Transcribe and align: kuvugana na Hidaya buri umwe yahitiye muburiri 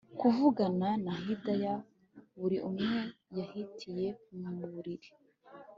kuvugana 0.19 0.87
na 1.03 1.13
Hidaya 1.21 1.75
buri 2.39 2.57
umwe 2.69 2.99
yahitiye 3.39 4.07
muburiri 4.39 5.09